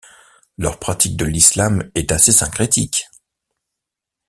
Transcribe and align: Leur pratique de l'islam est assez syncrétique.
Leur 0.57 0.79
pratique 0.79 1.15
de 1.15 1.25
l'islam 1.25 1.91
est 1.93 2.11
assez 2.11 2.31
syncrétique. 2.31 3.07